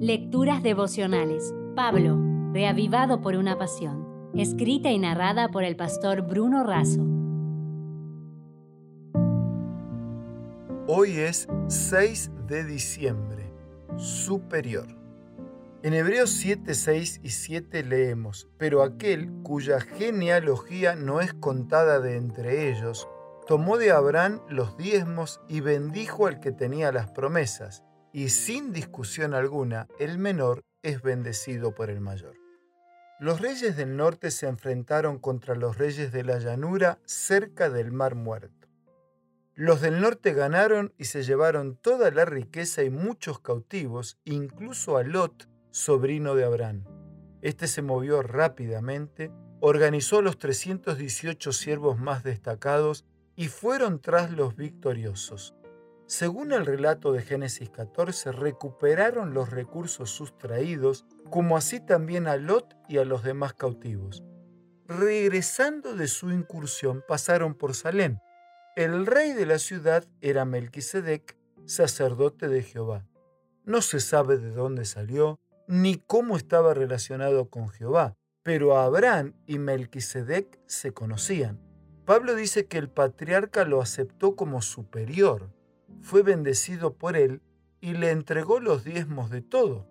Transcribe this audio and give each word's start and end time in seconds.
Lecturas 0.00 0.62
devocionales. 0.62 1.54
Pablo, 1.74 2.18
reavivado 2.52 3.22
por 3.22 3.34
una 3.34 3.56
pasión. 3.56 4.30
Escrita 4.34 4.90
y 4.90 4.98
narrada 4.98 5.48
por 5.48 5.64
el 5.64 5.74
pastor 5.74 6.20
Bruno 6.20 6.64
Razo. 6.64 7.00
Hoy 10.86 11.12
es 11.12 11.48
6 11.68 12.30
de 12.46 12.64
diciembre. 12.64 13.50
Superior. 13.96 14.86
En 15.82 15.94
Hebreos 15.94 16.28
7, 16.28 16.74
6 16.74 17.20
y 17.22 17.30
7 17.30 17.82
leemos, 17.82 18.48
pero 18.58 18.82
aquel 18.82 19.32
cuya 19.42 19.80
genealogía 19.80 20.94
no 20.94 21.22
es 21.22 21.32
contada 21.32 22.00
de 22.00 22.16
entre 22.16 22.68
ellos, 22.68 23.08
tomó 23.46 23.78
de 23.78 23.92
Abraham 23.92 24.42
los 24.50 24.76
diezmos 24.76 25.40
y 25.48 25.60
bendijo 25.60 26.26
al 26.26 26.38
que 26.40 26.52
tenía 26.52 26.92
las 26.92 27.10
promesas, 27.12 27.85
y 28.16 28.30
sin 28.30 28.72
discusión 28.72 29.34
alguna, 29.34 29.88
el 29.98 30.16
menor 30.16 30.64
es 30.82 31.02
bendecido 31.02 31.74
por 31.74 31.90
el 31.90 32.00
mayor. 32.00 32.34
Los 33.20 33.42
reyes 33.42 33.76
del 33.76 33.94
norte 33.94 34.30
se 34.30 34.48
enfrentaron 34.48 35.18
contra 35.18 35.54
los 35.54 35.76
reyes 35.76 36.12
de 36.12 36.24
la 36.24 36.38
llanura 36.38 36.98
cerca 37.04 37.68
del 37.68 37.92
mar 37.92 38.14
muerto. 38.14 38.68
Los 39.54 39.82
del 39.82 40.00
norte 40.00 40.32
ganaron 40.32 40.94
y 40.96 41.04
se 41.04 41.24
llevaron 41.24 41.76
toda 41.76 42.10
la 42.10 42.24
riqueza 42.24 42.82
y 42.84 42.88
muchos 42.88 43.40
cautivos, 43.40 44.16
incluso 44.24 44.96
a 44.96 45.02
Lot, 45.02 45.46
sobrino 45.70 46.34
de 46.34 46.46
Abraham. 46.46 46.84
Este 47.42 47.66
se 47.66 47.82
movió 47.82 48.22
rápidamente, 48.22 49.30
organizó 49.60 50.22
los 50.22 50.38
318 50.38 51.52
siervos 51.52 51.98
más 51.98 52.24
destacados 52.24 53.04
y 53.36 53.48
fueron 53.48 54.00
tras 54.00 54.30
los 54.30 54.56
victoriosos. 54.56 55.54
Según 56.06 56.52
el 56.52 56.64
relato 56.64 57.12
de 57.12 57.20
Génesis 57.20 57.68
14, 57.70 58.30
recuperaron 58.30 59.34
los 59.34 59.50
recursos 59.50 60.10
sustraídos, 60.10 61.04
como 61.30 61.56
así 61.56 61.80
también 61.80 62.28
a 62.28 62.36
Lot 62.36 62.76
y 62.88 62.98
a 62.98 63.04
los 63.04 63.24
demás 63.24 63.54
cautivos. 63.54 64.22
Regresando 64.86 65.96
de 65.96 66.06
su 66.06 66.30
incursión, 66.30 67.02
pasaron 67.08 67.54
por 67.54 67.74
Salem. 67.74 68.18
El 68.76 69.04
rey 69.04 69.32
de 69.32 69.46
la 69.46 69.58
ciudad 69.58 70.04
era 70.20 70.44
Melquisedec, 70.44 71.36
sacerdote 71.64 72.46
de 72.46 72.62
Jehová. 72.62 73.04
No 73.64 73.82
se 73.82 73.98
sabe 73.98 74.38
de 74.38 74.52
dónde 74.52 74.84
salió, 74.84 75.40
ni 75.66 75.96
cómo 75.96 76.36
estaba 76.36 76.72
relacionado 76.72 77.50
con 77.50 77.68
Jehová, 77.68 78.14
pero 78.44 78.78
Abraham 78.78 79.34
y 79.44 79.58
Melquisedec 79.58 80.60
se 80.66 80.92
conocían. 80.92 81.60
Pablo 82.04 82.36
dice 82.36 82.66
que 82.66 82.78
el 82.78 82.88
patriarca 82.88 83.64
lo 83.64 83.80
aceptó 83.82 84.36
como 84.36 84.62
superior, 84.62 85.50
fue 86.02 86.22
bendecido 86.22 86.94
por 86.94 87.16
él 87.16 87.42
y 87.80 87.92
le 87.92 88.10
entregó 88.10 88.60
los 88.60 88.84
diezmos 88.84 89.30
de 89.30 89.42
todo. 89.42 89.88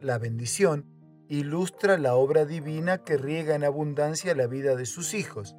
La 0.00 0.18
bendición 0.18 0.86
ilustra 1.28 1.98
la 1.98 2.14
obra 2.14 2.44
divina 2.44 2.98
que 2.98 3.16
riega 3.16 3.54
en 3.54 3.64
abundancia 3.64 4.34
la 4.34 4.46
vida 4.46 4.76
de 4.76 4.86
sus 4.86 5.14
hijos, 5.14 5.56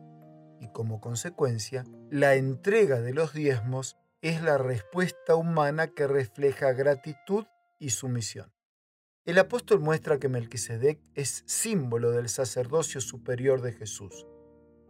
y 0.59 0.71
como 0.71 1.01
consecuencia, 1.01 1.83
la 2.09 2.35
entrega 2.35 3.01
de 3.01 3.13
los 3.13 3.33
diezmos 3.33 3.97
es 4.21 4.41
la 4.41 4.57
respuesta 4.57 5.35
humana 5.35 5.87
que 5.87 6.07
refleja 6.07 6.73
gratitud 6.73 7.45
y 7.79 7.91
sumisión. 7.91 8.51
El 9.25 9.37
apóstol 9.39 9.81
muestra 9.81 10.19
que 10.19 10.29
Melquisedec 10.29 10.99
es 11.13 11.43
símbolo 11.45 12.11
del 12.11 12.29
sacerdocio 12.29 13.01
superior 13.01 13.61
de 13.61 13.73
Jesús. 13.73 14.25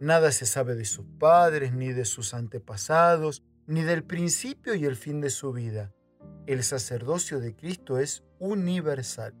Nada 0.00 0.30
se 0.30 0.46
sabe 0.46 0.76
de 0.76 0.84
sus 0.84 1.06
padres, 1.18 1.72
ni 1.72 1.92
de 1.92 2.04
sus 2.04 2.34
antepasados, 2.34 3.42
ni 3.68 3.82
del 3.82 4.02
principio 4.02 4.74
y 4.74 4.86
el 4.86 4.96
fin 4.96 5.20
de 5.20 5.28
su 5.28 5.52
vida. 5.52 5.92
El 6.46 6.64
sacerdocio 6.64 7.38
de 7.38 7.54
Cristo 7.54 7.98
es 7.98 8.24
universal, 8.38 9.34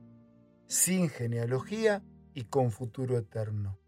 sin 0.66 1.08
genealogía 1.08 2.04
y 2.34 2.44
con 2.44 2.70
futuro 2.70 3.16
eterno. 3.16 3.80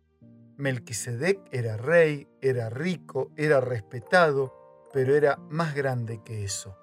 Melquisedec 0.56 1.38
era 1.52 1.76
rey, 1.76 2.26
era 2.40 2.70
rico, 2.70 3.30
era 3.36 3.60
respetado, 3.60 4.88
pero 4.94 5.14
era 5.14 5.36
más 5.50 5.74
grande 5.74 6.22
que 6.24 6.42
eso. 6.42 6.74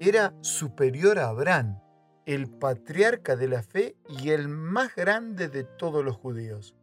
Era 0.00 0.34
superior 0.40 1.18
a 1.18 1.28
Abraham, 1.28 1.80
el 2.24 2.48
patriarca 2.48 3.36
de 3.36 3.48
la 3.48 3.62
fe 3.62 3.94
y 4.08 4.30
el 4.30 4.48
más 4.48 4.94
grande 4.94 5.48
de 5.48 5.64
todos 5.64 6.02
los 6.02 6.16
judíos. 6.16 6.74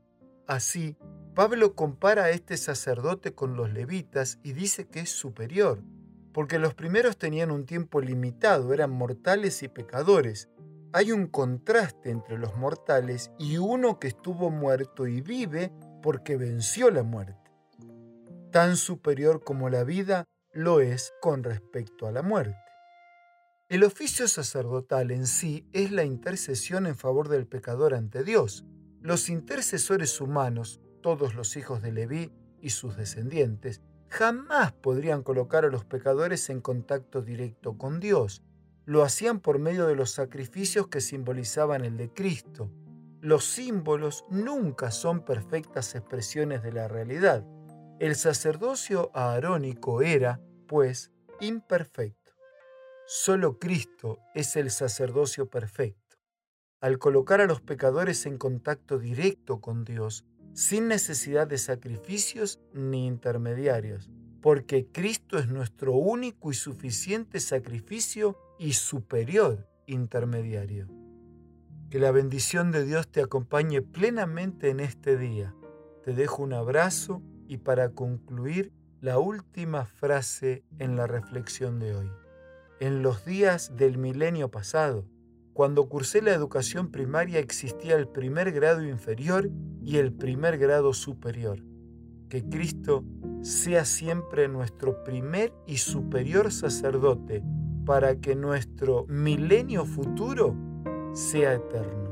Así, 0.46 0.96
Pablo 1.34 1.74
compara 1.74 2.26
a 2.26 2.30
este 2.30 2.56
sacerdote 2.56 3.34
con 3.34 3.56
los 3.56 3.74
levitas 3.74 4.38
y 4.44 4.54
dice 4.54 4.88
que 4.88 5.00
es 5.00 5.10
superior, 5.10 5.82
porque 6.34 6.60
los 6.60 6.74
primeros 6.74 7.18
tenían 7.18 7.52
un 7.52 7.66
tiempo 7.66 8.02
limitado, 8.02 8.74
eran 8.74 8.92
mortales 8.92 9.64
y 9.64 9.68
pecadores. 9.68 10.50
Hay 10.94 11.12
un 11.12 11.28
contraste 11.28 12.10
entre 12.10 12.38
los 12.38 12.56
mortales 12.56 13.32
y 13.38 13.58
uno 13.58 14.00
que 14.00 14.08
estuvo 14.08 14.50
muerto 14.50 15.08
y 15.08 15.22
vive 15.22 15.72
porque 16.02 16.38
venció 16.38 16.90
la 16.90 17.04
muerte. 17.04 17.52
Tan 18.52 18.78
superior 18.78 19.44
como 19.44 19.70
la 19.70 19.84
vida 19.84 20.26
lo 20.52 20.80
es 20.80 21.14
con 21.22 21.44
respecto 21.44 22.08
a 22.08 22.12
la 22.12 22.22
muerte. 22.22 22.58
El 23.68 23.84
oficio 23.84 24.28
sacerdotal 24.28 25.12
en 25.12 25.28
sí 25.28 25.68
es 25.74 25.92
la 25.92 26.04
intercesión 26.04 26.88
en 26.88 26.96
favor 26.96 27.30
del 27.30 27.46
pecador 27.46 27.94
ante 27.94 28.24
Dios. 28.24 28.66
Los 29.02 29.30
intercesores 29.30 30.20
humanos 30.20 30.82
todos 31.02 31.36
los 31.36 31.56
hijos 31.58 31.82
de 31.82 31.92
Leví 31.92 32.32
y 32.62 32.72
sus 32.72 32.98
descendientes, 32.98 33.82
jamás 34.10 34.74
podrían 34.74 35.24
colocar 35.24 35.66
a 35.66 35.70
los 35.70 35.86
pecadores 35.86 36.50
en 36.50 36.62
contacto 36.62 37.22
directo 37.22 37.78
con 37.78 38.00
Dios. 38.00 38.44
Lo 38.86 39.04
hacían 39.04 39.40
por 39.40 39.60
medio 39.60 39.86
de 39.88 39.96
los 39.96 40.12
sacrificios 40.12 40.88
que 40.88 41.02
simbolizaban 41.02 41.86
el 41.86 41.96
de 41.98 42.12
Cristo. 42.12 42.72
Los 43.22 43.46
símbolos 43.46 44.26
nunca 44.30 44.92
son 44.92 45.24
perfectas 45.24 45.94
expresiones 45.94 46.64
de 46.64 46.72
la 46.72 46.88
realidad. 46.88 47.46
El 48.00 48.16
sacerdocio 48.16 49.12
aarónico 49.14 50.02
era, 50.02 50.42
pues, 50.68 51.12
imperfecto. 51.40 52.32
Solo 53.06 53.60
Cristo 53.60 54.20
es 54.34 54.56
el 54.56 54.72
sacerdocio 54.72 55.50
perfecto. 55.50 56.18
Al 56.82 56.98
colocar 56.98 57.42
a 57.42 57.46
los 57.46 57.62
pecadores 57.62 58.26
en 58.26 58.38
contacto 58.38 59.00
directo 59.00 59.60
con 59.60 59.84
Dios, 59.84 60.26
sin 60.60 60.90
necesidad 60.90 61.48
de 61.48 61.58
sacrificios 61.58 62.60
ni 62.74 63.08
intermediarios, 63.08 64.10
porque 64.42 64.86
Cristo 64.92 65.38
es 65.40 65.48
nuestro 65.48 65.94
único 65.94 66.52
y 66.52 66.54
suficiente 66.54 67.40
sacrificio 67.40 68.38
y 68.60 68.74
superior 68.74 69.70
intermediario. 69.86 70.90
Que 71.90 71.98
la 71.98 72.12
bendición 72.12 72.74
de 72.74 72.84
Dios 72.84 73.08
te 73.08 73.22
acompañe 73.22 73.82
plenamente 73.82 74.70
en 74.70 74.82
este 74.82 75.18
día. 75.18 75.56
Te 76.04 76.12
dejo 76.12 76.44
un 76.44 76.52
abrazo 76.52 77.22
y 77.48 77.60
para 77.60 77.92
concluir, 77.92 78.74
la 79.00 79.18
última 79.18 79.86
frase 79.86 80.66
en 80.78 80.98
la 80.98 81.08
reflexión 81.08 81.80
de 81.80 81.96
hoy. 81.96 82.12
En 82.82 83.02
los 83.02 83.24
días 83.24 83.78
del 83.78 83.98
milenio 83.98 84.52
pasado, 84.52 85.06
cuando 85.54 85.90
cursé 85.90 86.22
la 86.22 86.32
educación 86.32 86.90
primaria 86.90 87.40
existía 87.40 87.96
el 87.96 88.08
primer 88.08 88.52
grado 88.52 88.84
inferior 88.84 89.50
y 89.84 89.98
el 89.98 90.14
primer 90.14 90.58
grado 90.58 90.94
superior. 90.94 91.64
Que 92.30 92.44
Cristo 92.44 93.04
sea 93.42 93.86
siempre 93.86 94.48
nuestro 94.48 95.04
primer 95.04 95.54
y 95.66 95.78
superior 95.78 96.52
sacerdote 96.52 97.44
para 97.86 98.16
que 98.16 98.36
nuestro 98.36 99.06
milenio 99.08 99.86
futuro 99.86 100.56
sea 101.14 101.54
eterno. 101.54 102.10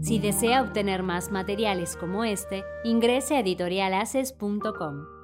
Si 0.00 0.18
desea 0.18 0.62
obtener 0.62 1.02
más 1.02 1.30
materiales 1.30 1.96
como 1.96 2.24
este, 2.24 2.64
ingrese 2.84 3.36
a 3.36 3.40
editorialaces.com. 3.40 5.19